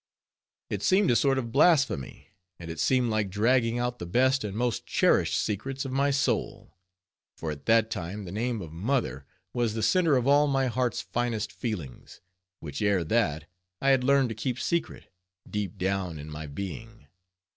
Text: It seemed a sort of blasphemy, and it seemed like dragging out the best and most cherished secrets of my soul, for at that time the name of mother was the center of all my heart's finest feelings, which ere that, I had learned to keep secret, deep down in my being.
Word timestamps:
It 0.71 0.81
seemed 0.81 1.11
a 1.11 1.15
sort 1.15 1.37
of 1.37 1.51
blasphemy, 1.51 2.29
and 2.59 2.71
it 2.71 2.79
seemed 2.79 3.11
like 3.11 3.29
dragging 3.29 3.77
out 3.77 3.99
the 3.99 4.07
best 4.07 4.43
and 4.43 4.57
most 4.57 4.87
cherished 4.87 5.39
secrets 5.39 5.85
of 5.85 5.91
my 5.91 6.09
soul, 6.09 6.75
for 7.37 7.51
at 7.51 7.67
that 7.67 7.91
time 7.91 8.25
the 8.25 8.31
name 8.31 8.63
of 8.63 8.71
mother 8.73 9.27
was 9.53 9.75
the 9.75 9.83
center 9.83 10.15
of 10.17 10.25
all 10.25 10.47
my 10.47 10.65
heart's 10.65 11.01
finest 11.01 11.51
feelings, 11.51 12.19
which 12.61 12.81
ere 12.81 13.03
that, 13.03 13.45
I 13.79 13.89
had 13.91 14.03
learned 14.03 14.29
to 14.29 14.33
keep 14.35 14.59
secret, 14.59 15.13
deep 15.47 15.77
down 15.77 16.17
in 16.17 16.31
my 16.31 16.47
being. 16.47 17.05